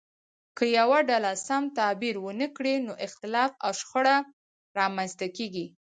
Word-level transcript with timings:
که 0.57 0.63
یوه 0.77 0.99
ډله 1.09 1.31
سم 1.47 1.63
تعبیر 1.77 2.15
ونه 2.21 2.47
کړي 2.55 2.75
نو 2.85 2.93
اختلاف 3.05 3.51
او 3.65 3.71
شخړه 3.79 4.15
رامنځته 4.77 5.27
کیږي. 5.37 5.65